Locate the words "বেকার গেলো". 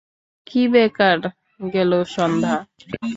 0.73-1.99